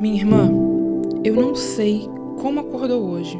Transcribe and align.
Minha 0.00 0.14
irmã, 0.14 0.48
eu 1.24 1.34
não 1.34 1.56
sei 1.56 2.08
como 2.40 2.60
acordou 2.60 3.02
hoje, 3.02 3.36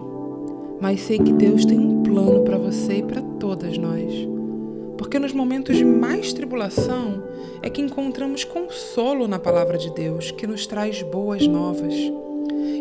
mas 0.80 1.00
sei 1.02 1.16
que 1.16 1.32
Deus 1.32 1.64
tem 1.64 1.78
um 1.78 2.02
plano 2.02 2.40
para 2.40 2.58
você 2.58 2.94
e 2.94 3.02
para 3.04 3.22
todas 3.22 3.78
nós. 3.78 4.12
Porque 4.96 5.20
nos 5.20 5.32
momentos 5.32 5.76
de 5.76 5.84
mais 5.84 6.32
tribulação 6.32 7.22
é 7.62 7.70
que 7.70 7.80
encontramos 7.80 8.42
consolo 8.42 9.28
na 9.28 9.38
palavra 9.38 9.78
de 9.78 9.88
Deus, 9.92 10.32
que 10.32 10.48
nos 10.48 10.66
traz 10.66 11.00
boas 11.00 11.46
novas. 11.46 11.94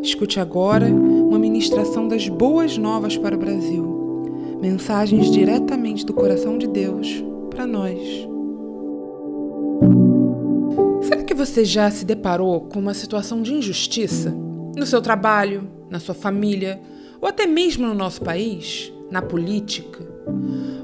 Escute 0.02 0.40
agora 0.40 0.88
uma 0.88 1.38
ministração 1.38 2.08
das 2.08 2.28
boas 2.28 2.80
novas 2.80 3.16
para 3.16 3.36
o 3.36 3.40
Brasil. 3.40 4.58
Mensagens 4.60 5.30
diretamente 5.30 6.04
do 6.04 6.14
coração 6.14 6.58
de 6.58 6.66
Deus 6.66 7.24
para 7.52 7.68
nós. 7.68 8.28
Você 11.38 11.64
já 11.64 11.92
se 11.92 12.04
deparou 12.04 12.62
com 12.62 12.80
uma 12.80 12.96
situação 12.96 13.44
de 13.44 13.54
injustiça? 13.54 14.32
No 14.76 14.88
seu 14.88 15.00
trabalho, 15.04 15.70
na 15.88 16.00
sua 16.00 16.16
família, 16.16 16.82
ou 17.22 17.30
até 17.30 17.46
mesmo 17.46 17.86
no 17.86 17.94
nosso 17.94 18.24
país, 18.24 18.92
na 19.12 19.22
política? 19.22 20.04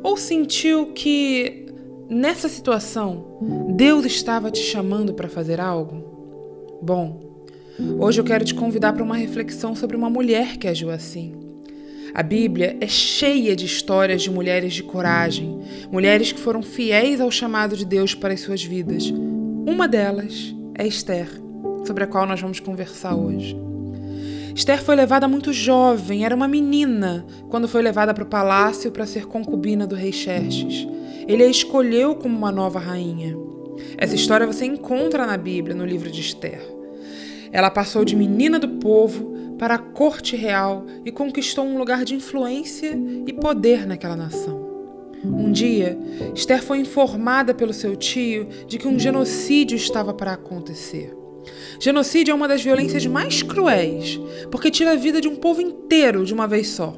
Ou 0.04 0.16
sentiu 0.16 0.94
que 0.94 1.66
nessa 2.08 2.48
situação 2.48 3.40
Deus 3.76 4.06
estava 4.06 4.52
te 4.52 4.60
chamando 4.60 5.16
para 5.16 5.28
fazer 5.28 5.60
algo? 5.60 6.04
Bom, 6.84 7.20
hoje 7.98 8.22
eu 8.22 8.24
quero 8.24 8.46
te 8.46 8.54
convidar 8.54 8.94
para 8.94 9.04
uma 9.04 9.18
reflexão 9.18 9.76
sobre 9.76 9.98
uma 9.98 10.10
mulher 10.10 10.58
que 10.58 10.68
agiu 10.68 10.92
assim. 10.92 11.34
A 12.14 12.22
Bíblia 12.22 12.78
é 12.80 12.88
cheia 12.88 13.56
de 13.56 13.66
histórias 13.66 14.22
de 14.22 14.30
mulheres 14.30 14.76
de 14.76 14.84
coragem, 14.84 15.60
mulheres 15.92 16.32
que 16.32 16.40
foram 16.40 16.62
fiéis 16.62 17.20
ao 17.20 17.32
chamado 17.32 17.76
de 17.76 17.86
Deus 17.86 18.14
para 18.14 18.36
as 18.36 18.42
suas 18.42 18.64
vidas. 18.64 19.12
Uma 19.66 19.88
delas 19.88 20.54
é 20.78 20.86
Esther, 20.86 21.30
sobre 21.86 22.04
a 22.04 22.08
qual 22.08 22.26
nós 22.28 22.42
vamos 22.42 22.60
conversar 22.60 23.16
hoje. 23.16 23.56
Esther 24.54 24.84
foi 24.84 24.94
levada 24.94 25.26
muito 25.26 25.54
jovem, 25.54 26.26
era 26.26 26.36
uma 26.36 26.50
menina, 26.50 27.26
quando 27.50 27.68
foi 27.68 27.82
levada 27.82 28.14
para 28.14 28.26
o 28.26 28.28
palácio 28.28 28.92
para 28.92 29.06
ser 29.06 29.26
concubina 29.26 29.88
do 29.88 29.96
rei 29.96 30.12
Xerxes. 30.12 30.86
Ele 31.26 31.44
a 31.44 31.48
escolheu 31.48 32.14
como 32.14 32.38
uma 32.38 32.52
nova 32.52 32.78
rainha. 32.78 33.38
Essa 33.98 34.16
história 34.16 34.46
você 34.46 34.66
encontra 34.66 35.26
na 35.26 35.38
Bíblia, 35.38 35.74
no 35.74 35.86
livro 35.86 36.12
de 36.12 36.20
Esther. 36.20 36.62
Ela 37.50 37.72
passou 37.72 38.04
de 38.04 38.18
menina 38.18 38.60
do 38.60 38.68
povo 38.68 39.56
para 39.58 39.76
a 39.76 39.80
corte 39.80 40.36
real 40.36 40.86
e 41.06 41.12
conquistou 41.12 41.66
um 41.66 41.78
lugar 41.78 42.04
de 42.04 42.16
influência 42.16 43.00
e 43.26 43.32
poder 43.32 43.88
naquela 43.88 44.18
nação. 44.18 44.63
Um 45.26 45.52
dia, 45.52 45.98
Esther 46.36 46.62
foi 46.62 46.80
informada 46.80 47.54
pelo 47.54 47.74
seu 47.74 47.96
tio 47.96 48.48
de 48.68 48.78
que 48.78 48.88
um 48.88 49.00
genocídio 49.00 49.76
estava 49.76 50.14
para 50.14 50.34
acontecer. 50.34 51.16
Genocídio 51.80 52.32
é 52.32 52.36
uma 52.36 52.48
das 52.48 52.62
violências 52.62 53.06
mais 53.06 53.42
cruéis, 53.42 54.20
porque 54.52 54.70
tira 54.70 54.92
a 54.92 54.96
vida 54.96 55.22
de 55.22 55.28
um 55.28 55.36
povo 55.36 55.62
inteiro 55.62 56.26
de 56.26 56.34
uma 56.34 56.48
vez 56.48 56.70
só. 56.70 56.96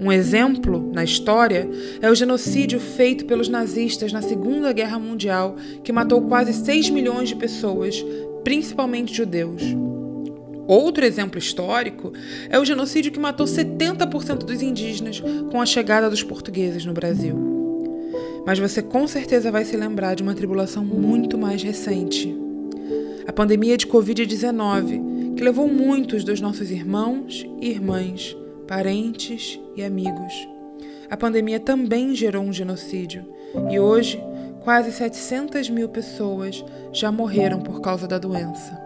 Um 0.00 0.12
exemplo 0.12 0.92
na 0.92 1.02
história 1.02 1.68
é 2.00 2.08
o 2.08 2.14
genocídio 2.14 2.78
feito 2.78 3.26
pelos 3.26 3.48
nazistas 3.48 4.12
na 4.12 4.22
Segunda 4.22 4.72
Guerra 4.72 4.98
Mundial, 4.98 5.56
que 5.82 5.92
matou 5.92 6.22
quase 6.22 6.52
6 6.52 6.90
milhões 6.90 7.28
de 7.28 7.36
pessoas, 7.36 8.04
principalmente 8.44 9.14
judeus. 9.14 9.62
Outro 10.68 11.04
exemplo 11.04 11.38
histórico 11.38 12.12
é 12.48 12.58
o 12.58 12.64
genocídio 12.64 13.10
que 13.10 13.18
matou 13.18 13.46
70% 13.46 14.44
dos 14.44 14.62
indígenas 14.62 15.20
com 15.50 15.60
a 15.60 15.66
chegada 15.66 16.08
dos 16.08 16.22
portugueses 16.22 16.84
no 16.84 16.92
Brasil. 16.92 17.57
Mas 18.46 18.58
você 18.58 18.82
com 18.82 19.06
certeza 19.06 19.50
vai 19.50 19.64
se 19.64 19.76
lembrar 19.76 20.14
de 20.14 20.22
uma 20.22 20.34
tribulação 20.34 20.84
muito 20.84 21.36
mais 21.36 21.62
recente 21.62 22.48
a 23.28 23.32
pandemia 23.32 23.76
de 23.76 23.86
Covid-19, 23.86 25.34
que 25.36 25.44
levou 25.44 25.68
muitos 25.68 26.24
dos 26.24 26.40
nossos 26.40 26.70
irmãos 26.70 27.46
e 27.60 27.68
irmãs, 27.68 28.34
parentes 28.66 29.60
e 29.76 29.84
amigos. 29.84 30.48
A 31.10 31.16
pandemia 31.16 31.60
também 31.60 32.14
gerou 32.14 32.42
um 32.42 32.54
genocídio 32.54 33.26
e 33.70 33.78
hoje 33.78 34.18
quase 34.64 34.90
700 34.92 35.68
mil 35.68 35.90
pessoas 35.90 36.64
já 36.90 37.12
morreram 37.12 37.60
por 37.60 37.82
causa 37.82 38.08
da 38.08 38.18
doença. 38.18 38.80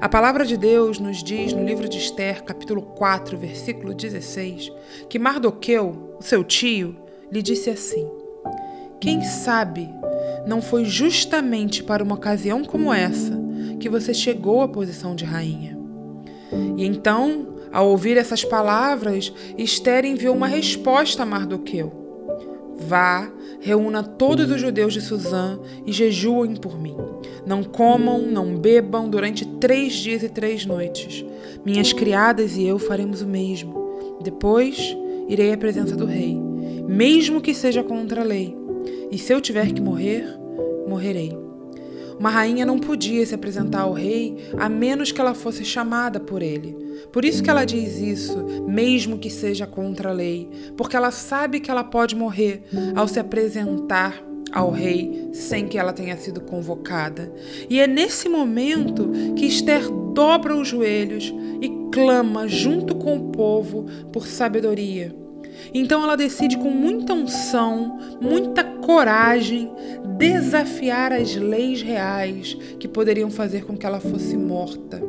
A 0.00 0.08
palavra 0.08 0.46
de 0.46 0.56
Deus 0.56 0.98
nos 0.98 1.22
diz 1.22 1.52
no 1.52 1.62
livro 1.62 1.86
de 1.86 1.98
Esther, 1.98 2.42
capítulo 2.44 2.80
4, 2.80 3.36
versículo 3.36 3.92
16, 3.92 4.72
que 5.10 5.18
Mardoqueu, 5.18 6.16
o 6.18 6.22
seu 6.22 6.42
tio, 6.42 6.96
lhe 7.30 7.42
disse 7.42 7.68
assim: 7.68 8.23
Quem 9.00 9.22
sabe 9.22 9.88
não 10.46 10.60
foi 10.60 10.84
justamente 10.84 11.82
para 11.82 12.02
uma 12.02 12.14
ocasião 12.14 12.64
como 12.64 12.92
essa 12.92 13.38
que 13.80 13.88
você 13.88 14.14
chegou 14.14 14.62
à 14.62 14.68
posição 14.68 15.14
de 15.14 15.24
rainha. 15.24 15.78
E 16.76 16.84
então, 16.84 17.48
ao 17.72 17.88
ouvir 17.88 18.16
essas 18.16 18.44
palavras, 18.44 19.32
Esther 19.58 20.04
enviou 20.04 20.34
uma 20.34 20.46
resposta 20.46 21.22
a 21.22 21.26
Mardoqueu: 21.26 21.92
Vá, 22.76 23.30
reúna 23.60 24.02
todos 24.02 24.50
os 24.50 24.60
judeus 24.60 24.92
de 24.92 25.00
Suzã 25.00 25.58
e 25.86 25.92
jejuem 25.92 26.56
por 26.56 26.80
mim. 26.80 26.96
Não 27.46 27.62
comam, 27.62 28.22
não 28.22 28.56
bebam 28.56 29.08
durante 29.08 29.44
três 29.44 29.94
dias 29.94 30.22
e 30.22 30.28
três 30.28 30.64
noites. 30.64 31.24
Minhas 31.64 31.92
criadas 31.92 32.56
e 32.56 32.64
eu 32.64 32.78
faremos 32.78 33.22
o 33.22 33.26
mesmo. 33.26 34.18
Depois 34.22 34.96
irei 35.28 35.52
à 35.52 35.56
presença 35.56 35.96
do 35.96 36.06
rei, 36.06 36.38
mesmo 36.86 37.40
que 37.40 37.54
seja 37.54 37.82
contra 37.82 38.20
a 38.20 38.24
lei 38.24 38.63
e 39.14 39.18
se 39.18 39.32
eu 39.32 39.40
tiver 39.40 39.72
que 39.72 39.80
morrer, 39.80 40.26
morrerei. 40.88 41.38
Uma 42.18 42.30
rainha 42.30 42.66
não 42.66 42.80
podia 42.80 43.24
se 43.24 43.32
apresentar 43.32 43.82
ao 43.82 43.92
rei 43.92 44.36
a 44.58 44.68
menos 44.68 45.12
que 45.12 45.20
ela 45.20 45.34
fosse 45.34 45.64
chamada 45.64 46.18
por 46.18 46.42
ele. 46.42 46.76
Por 47.12 47.24
isso 47.24 47.40
que 47.40 47.48
ela 47.48 47.64
diz 47.64 47.96
isso, 47.96 48.36
mesmo 48.66 49.16
que 49.16 49.30
seja 49.30 49.68
contra 49.68 50.10
a 50.10 50.12
lei, 50.12 50.50
porque 50.76 50.96
ela 50.96 51.12
sabe 51.12 51.60
que 51.60 51.70
ela 51.70 51.84
pode 51.84 52.16
morrer 52.16 52.64
ao 52.96 53.06
se 53.06 53.20
apresentar 53.20 54.20
ao 54.52 54.72
rei 54.72 55.28
sem 55.32 55.68
que 55.68 55.78
ela 55.78 55.92
tenha 55.92 56.16
sido 56.16 56.40
convocada. 56.40 57.32
E 57.70 57.78
é 57.78 57.86
nesse 57.86 58.28
momento 58.28 59.12
que 59.36 59.46
Esther 59.46 59.88
dobra 60.12 60.56
os 60.56 60.66
joelhos 60.66 61.32
e 61.60 61.68
clama 61.92 62.48
junto 62.48 62.96
com 62.96 63.16
o 63.16 63.30
povo 63.30 63.86
por 64.12 64.26
sabedoria 64.26 65.23
então 65.72 66.02
ela 66.02 66.16
decide 66.16 66.56
com 66.58 66.70
muita 66.70 67.12
unção, 67.12 67.98
muita 68.20 68.64
coragem, 68.64 69.70
desafiar 70.16 71.12
as 71.12 71.34
leis 71.34 71.82
reais 71.82 72.54
que 72.78 72.88
poderiam 72.88 73.30
fazer 73.30 73.64
com 73.64 73.76
que 73.76 73.86
ela 73.86 74.00
fosse 74.00 74.36
morta. 74.36 75.02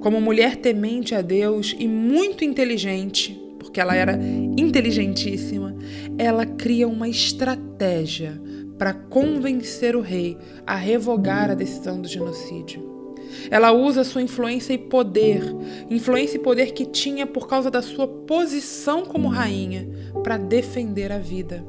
Como 0.00 0.20
mulher 0.20 0.56
temente 0.56 1.14
a 1.14 1.20
Deus 1.22 1.74
e 1.78 1.88
muito 1.88 2.44
inteligente, 2.44 3.38
porque 3.58 3.80
ela 3.80 3.94
era 3.94 4.18
inteligentíssima, 4.56 5.76
ela 6.16 6.46
cria 6.46 6.88
uma 6.88 7.08
estratégia 7.08 8.40
para 8.78 8.94
convencer 8.94 9.96
o 9.96 10.00
rei 10.00 10.38
a 10.66 10.76
revogar 10.76 11.50
a 11.50 11.54
decisão 11.54 12.00
do 12.00 12.08
genocídio. 12.08 12.97
Ela 13.50 13.72
usa 13.72 14.04
sua 14.04 14.22
influência 14.22 14.72
e 14.72 14.78
poder, 14.78 15.42
influência 15.90 16.36
e 16.36 16.40
poder 16.40 16.72
que 16.72 16.84
tinha 16.84 17.26
por 17.26 17.46
causa 17.46 17.70
da 17.70 17.82
sua 17.82 18.06
posição 18.06 19.04
como 19.04 19.28
rainha, 19.28 19.88
para 20.22 20.36
defender 20.36 21.12
a 21.12 21.18
vida. 21.18 21.64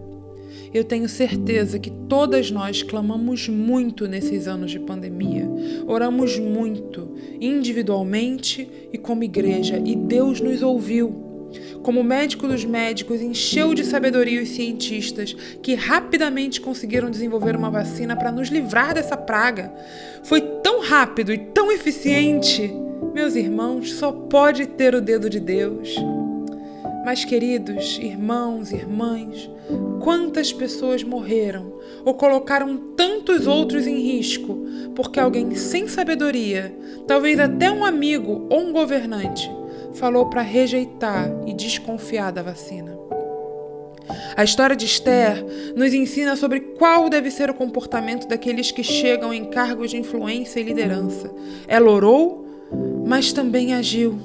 Eu 0.74 0.84
tenho 0.84 1.09
certeza 1.09 1.80
que 1.80 1.90
todas 1.90 2.52
nós 2.52 2.84
clamamos 2.84 3.48
muito 3.48 4.08
nesses 4.08 4.48
anos 4.48 4.69
de 4.69 4.80
pandemia. 4.80 5.50
Oramos 5.88 6.38
muito, 6.38 7.16
individualmente 7.42 8.69
e 8.94 8.98
como 8.98 9.24
igreja, 9.24 9.81
e 9.84 9.96
Deus 9.96 10.40
nos 10.40 10.62
ouviu 10.62 11.28
como 11.84 12.04
médico 12.04 12.48
dos 12.48 12.66
médicos, 12.66 13.22
encheu 13.22 13.74
de 13.74 13.84
sabedoria 13.84 14.42
os 14.42 14.50
cientistas 14.50 15.36
que 15.62 15.76
rapidamente 15.76 16.62
conseguiram 16.62 17.10
desenvolver 17.10 17.56
uma 17.56 17.70
vacina 17.70 18.16
para 18.16 18.32
nos 18.32 18.50
livrar 18.50 18.94
dessa 18.94 19.18
praga. 19.18 19.74
Foi 20.24 20.42
tão 20.64 20.82
rápido 20.82 21.34
e 21.34 21.38
tão 21.38 21.72
eficiente. 21.72 22.72
Meus 23.13 23.36
irmãos, 23.36 23.94
só 23.94 24.12
pode 24.12 24.66
ter 24.66 24.94
o 24.94 25.01
dedo 25.01 25.30
de 25.30 25.40
Deus. 25.40 25.96
Mas, 27.06 27.25
queridos 27.25 27.98
irmãos 27.98 28.72
irmãs, 28.72 29.50
quantas 30.02 30.52
pessoas 30.54 31.04
morreram 31.04 31.74
ou 32.06 32.13
colocaram 32.13 32.78
tantos 32.95 33.48
outros 33.48 33.88
em 33.88 34.00
risco 34.00 34.66
porque 34.95 35.19
alguém 35.19 35.56
sem 35.56 35.88
sabedoria, 35.88 36.75
talvez 37.07 37.40
até 37.40 37.72
um 37.72 37.86
amigo 37.86 38.45
ou 38.50 38.62
um 38.62 38.74
governante, 38.74 39.50
falou 39.94 40.30
para 40.30 40.41
rejeitar 40.41 41.30
e 41.45 41.53
desconfiar 41.53 42.31
da 42.31 42.41
vacina. 42.41 42.97
A 44.36 44.44
história 44.44 44.75
de 44.75 44.86
Esther 44.86 45.45
nos 45.75 45.94
ensina 45.94 46.36
sobre 46.36 46.59
qual 46.59 47.09
deve 47.09 47.30
ser 47.30 47.50
o 47.50 47.53
comportamento 47.53 48.27
daqueles 48.27 48.71
que 48.71 48.83
chegam 48.83 49.33
em 49.33 49.45
cargos 49.45 49.91
de 49.91 49.97
influência 49.97 50.59
e 50.59 50.63
liderança. 50.63 51.31
Ela 51.68 51.91
orou, 51.91 52.45
mas 53.06 53.31
também 53.33 53.74
agiu. 53.74 54.18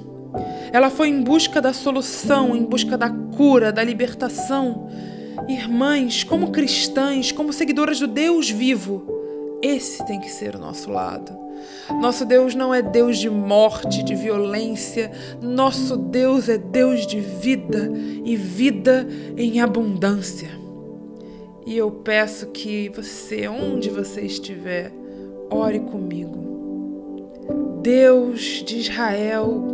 Ela 0.73 0.91
foi 0.91 1.09
em 1.09 1.21
busca 1.21 1.61
da 1.61 1.73
solução, 1.73 2.57
em 2.57 2.65
busca 2.65 2.97
da 2.97 3.11
cura, 3.11 3.73
da 3.73 3.85
libertação. 3.85 4.89
Irmãs, 5.49 6.25
como 6.25 6.51
cristãs, 6.51 7.31
como 7.31 7.53
seguidoras 7.53 8.01
do 8.01 8.07
Deus 8.07 8.51
vivo, 8.51 9.05
esse 9.63 10.05
tem 10.07 10.21
que 10.21 10.31
ser 10.31 10.57
o 10.57 10.59
nosso 10.59 10.91
lado. 10.91 11.45
Nosso 12.01 12.25
Deus 12.25 12.55
não 12.55 12.75
é 12.75 12.83
Deus 12.83 13.19
de 13.19 13.29
morte, 13.29 14.03
de 14.03 14.15
violência. 14.15 15.11
Nosso 15.41 15.97
Deus 15.97 16.49
é 16.49 16.59
Deus 16.59 17.07
de 17.07 17.21
vida 17.21 17.91
e 18.25 18.37
vida 18.37 19.07
em 19.37 19.61
abundância. 19.61 20.51
E 21.67 21.77
eu 21.77 21.91
peço 21.91 22.49
que 22.49 22.91
você, 22.91 23.49
onde 23.49 23.89
você 23.89 24.23
estiver, 24.23 24.93
ore 25.51 25.81
comigo. 25.81 26.45
Deus 27.83 28.63
de 28.65 28.79
Israel, 28.79 29.74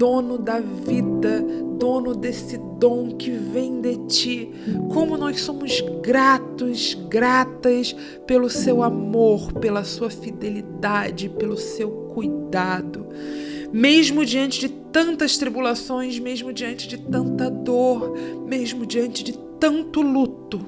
dono 0.00 0.38
da 0.38 0.60
vida, 0.60 1.44
dono 1.78 2.14
desse 2.14 2.56
dom 2.78 3.10
que 3.18 3.30
vem 3.30 3.82
de 3.82 3.98
ti. 4.06 4.50
Como 4.94 5.14
nós 5.18 5.42
somos 5.42 5.82
gratos, 6.02 6.96
gratas 7.10 7.94
pelo 8.26 8.48
seu 8.48 8.82
amor, 8.82 9.52
pela 9.52 9.84
sua 9.84 10.08
fidelidade, 10.08 11.28
pelo 11.28 11.58
seu 11.58 11.90
cuidado. 12.14 13.08
Mesmo 13.70 14.24
diante 14.24 14.60
de 14.60 14.70
tantas 14.70 15.36
tribulações, 15.36 16.18
mesmo 16.18 16.50
diante 16.50 16.88
de 16.88 16.96
tanta 16.96 17.50
dor, 17.50 18.16
mesmo 18.46 18.86
diante 18.86 19.22
de 19.22 19.38
tanto 19.60 20.00
luto, 20.00 20.58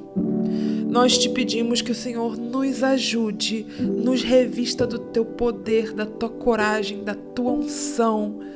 nós 0.90 1.16
te 1.16 1.30
pedimos 1.30 1.80
que 1.80 1.90
o 1.90 1.94
Senhor 1.94 2.36
nos 2.36 2.82
ajude, 2.82 3.64
nos 3.80 4.22
revista 4.22 4.86
do 4.86 4.98
teu 4.98 5.24
poder, 5.24 5.94
da 5.94 6.04
tua 6.04 6.28
coragem, 6.28 7.02
da 7.02 7.14
tua 7.14 7.52
unção 7.52 8.52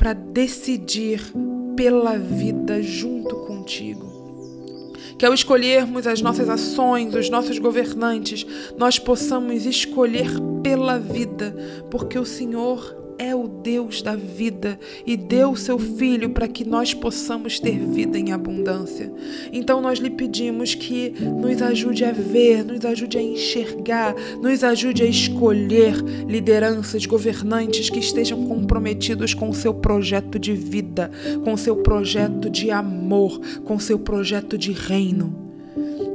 para 0.00 0.14
decidir 0.14 1.20
pela 1.76 2.16
vida 2.16 2.82
junto 2.82 3.36
contigo. 3.44 4.08
Que 5.18 5.26
ao 5.26 5.34
escolhermos 5.34 6.06
as 6.06 6.22
nossas 6.22 6.48
ações, 6.48 7.14
os 7.14 7.28
nossos 7.28 7.58
governantes, 7.58 8.46
nós 8.78 8.98
possamos 8.98 9.66
escolher 9.66 10.30
pela 10.62 10.98
vida, 10.98 11.54
porque 11.90 12.18
o 12.18 12.24
Senhor 12.24 12.96
é 13.20 13.34
o 13.34 13.46
Deus 13.46 14.00
da 14.00 14.16
vida 14.16 14.80
e 15.06 15.14
deu 15.14 15.50
o 15.50 15.56
seu 15.56 15.78
Filho 15.78 16.30
para 16.30 16.48
que 16.48 16.64
nós 16.64 16.94
possamos 16.94 17.60
ter 17.60 17.78
vida 17.78 18.18
em 18.18 18.32
abundância. 18.32 19.12
Então 19.52 19.82
nós 19.82 19.98
lhe 19.98 20.08
pedimos 20.08 20.74
que 20.74 21.10
nos 21.20 21.60
ajude 21.60 22.02
a 22.02 22.12
ver, 22.12 22.64
nos 22.64 22.82
ajude 22.82 23.18
a 23.18 23.22
enxergar, 23.22 24.14
nos 24.40 24.64
ajude 24.64 25.02
a 25.02 25.06
escolher 25.06 25.96
lideranças, 26.26 27.04
governantes 27.04 27.90
que 27.90 27.98
estejam 27.98 28.46
comprometidos 28.46 29.34
com 29.34 29.50
o 29.50 29.54
seu 29.54 29.74
projeto 29.74 30.38
de 30.38 30.54
vida, 30.54 31.10
com 31.44 31.52
o 31.52 31.58
seu 31.58 31.76
projeto 31.76 32.48
de 32.48 32.70
amor, 32.70 33.38
com 33.64 33.74
o 33.74 33.80
seu 33.80 33.98
projeto 33.98 34.56
de 34.56 34.72
reino. 34.72 35.50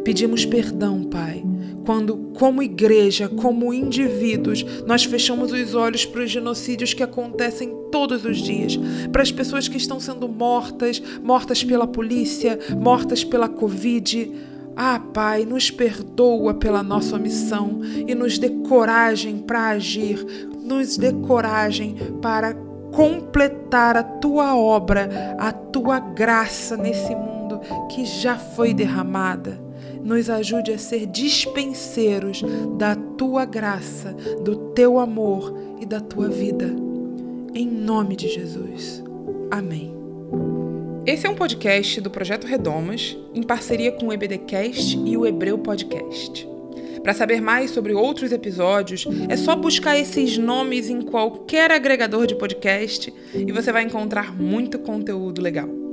Pedimos 0.03 0.43
perdão, 0.43 1.03
Pai, 1.03 1.43
quando, 1.85 2.17
como 2.37 2.63
igreja, 2.63 3.29
como 3.29 3.73
indivíduos, 3.73 4.65
nós 4.85 5.05
fechamos 5.05 5.51
os 5.51 5.75
olhos 5.75 6.05
para 6.05 6.23
os 6.23 6.31
genocídios 6.31 6.93
que 6.93 7.03
acontecem 7.03 7.73
todos 7.91 8.25
os 8.25 8.37
dias, 8.37 8.77
para 9.11 9.21
as 9.21 9.31
pessoas 9.31 9.67
que 9.67 9.77
estão 9.77 9.99
sendo 9.99 10.27
mortas, 10.27 11.01
mortas 11.23 11.63
pela 11.63 11.87
polícia, 11.87 12.59
mortas 12.77 13.23
pela 13.23 13.47
Covid. 13.47 14.31
Ah, 14.75 14.99
Pai, 14.99 15.45
nos 15.45 15.71
perdoa 15.71 16.53
pela 16.53 16.83
nossa 16.83 17.15
omissão 17.15 17.79
e 18.05 18.13
nos 18.13 18.37
dê 18.37 18.49
coragem 18.67 19.37
para 19.37 19.69
agir, 19.69 20.25
nos 20.61 20.97
dê 20.97 21.13
coragem 21.13 21.95
para 22.21 22.53
completar 22.91 23.95
a 23.95 24.03
tua 24.03 24.57
obra, 24.57 25.35
a 25.37 25.51
tua 25.51 25.99
graça 25.99 26.75
nesse 26.75 27.15
mundo 27.15 27.61
que 27.89 28.05
já 28.05 28.37
foi 28.37 28.73
derramada 28.73 29.64
nos 30.05 30.29
ajude 30.29 30.71
a 30.71 30.77
ser 30.77 31.07
dispenseiros 31.07 32.43
da 32.77 32.95
tua 32.95 33.43
graça, 33.43 34.13
do 34.43 34.55
teu 34.73 34.99
amor 34.99 35.53
e 35.81 35.85
da 35.85 35.99
tua 35.99 36.29
vida. 36.29 36.67
Em 37.55 37.67
nome 37.67 38.15
de 38.15 38.29
Jesus. 38.29 39.03
Amém. 39.49 39.95
Esse 41.07 41.25
é 41.25 41.29
um 41.29 41.35
podcast 41.35 41.99
do 42.01 42.11
Projeto 42.11 42.45
Redomas, 42.45 43.17
em 43.33 43.41
parceria 43.41 43.91
com 43.91 44.07
o 44.07 44.13
EBDcast 44.13 44.97
e 45.03 45.17
o 45.17 45.25
Hebreu 45.25 45.57
Podcast. 45.57 46.47
Para 47.01 47.13
saber 47.13 47.41
mais 47.41 47.71
sobre 47.71 47.93
outros 47.93 48.31
episódios, 48.31 49.07
é 49.29 49.37
só 49.37 49.55
buscar 49.55 49.97
esses 49.97 50.37
nomes 50.37 50.89
em 50.89 51.01
qualquer 51.01 51.71
agregador 51.71 52.27
de 52.27 52.35
podcast 52.35 53.13
e 53.33 53.51
você 53.51 53.71
vai 53.71 53.83
encontrar 53.83 54.35
muito 54.35 54.79
conteúdo 54.79 55.41
legal. 55.41 55.84